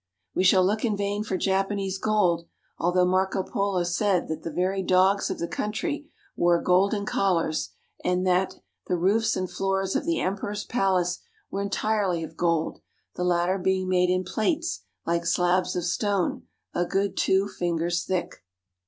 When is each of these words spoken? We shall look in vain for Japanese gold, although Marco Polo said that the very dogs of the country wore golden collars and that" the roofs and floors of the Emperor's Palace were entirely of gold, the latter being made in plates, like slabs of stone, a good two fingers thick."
We 0.33 0.43
shall 0.43 0.65
look 0.65 0.83
in 0.83 0.97
vain 0.97 1.23
for 1.23 1.37
Japanese 1.37 1.99
gold, 1.99 2.47
although 2.79 3.05
Marco 3.05 3.43
Polo 3.43 3.83
said 3.83 4.29
that 4.29 4.41
the 4.41 4.49
very 4.49 4.81
dogs 4.81 5.29
of 5.29 5.37
the 5.37 5.47
country 5.47 6.09
wore 6.35 6.59
golden 6.59 7.05
collars 7.05 7.69
and 8.03 8.25
that" 8.25 8.55
the 8.87 8.97
roofs 8.97 9.35
and 9.35 9.47
floors 9.47 9.95
of 9.95 10.07
the 10.07 10.19
Emperor's 10.19 10.63
Palace 10.63 11.19
were 11.51 11.61
entirely 11.61 12.23
of 12.23 12.35
gold, 12.35 12.81
the 13.15 13.23
latter 13.23 13.59
being 13.59 13.89
made 13.89 14.09
in 14.09 14.23
plates, 14.23 14.85
like 15.05 15.23
slabs 15.23 15.75
of 15.75 15.83
stone, 15.83 16.47
a 16.73 16.83
good 16.83 17.15
two 17.15 17.47
fingers 17.47 18.03
thick." 18.03 18.43